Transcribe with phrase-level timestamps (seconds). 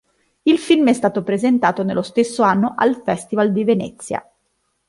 [0.41, 4.27] Il film è stato presentato nello stesso anno al Festival di Venezia.